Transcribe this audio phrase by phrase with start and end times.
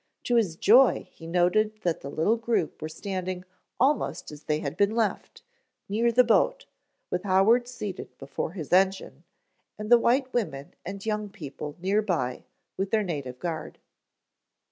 [0.23, 3.43] To his joy he noted that the little group were standing
[3.79, 5.43] almost as they had been left,
[5.87, 6.65] near the boat,
[7.11, 9.25] with Howard seated before his engine,
[9.77, 12.45] and the white women and young people nearby,
[12.77, 13.77] with their native guard.